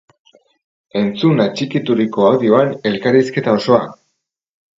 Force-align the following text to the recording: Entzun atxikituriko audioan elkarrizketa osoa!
Entzun 1.01 1.43
atxikituriko 1.45 2.25
audioan 2.31 2.73
elkarrizketa 2.93 3.55
osoa! 3.61 3.85